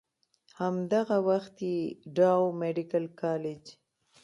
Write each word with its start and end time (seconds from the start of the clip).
هم 0.59 0.75
دغه 0.93 1.17
وخت 1.29 1.55
ئې 1.67 1.77
ډاؤ 2.17 2.43
ميډيکل 2.61 3.05
کالج 3.21 3.63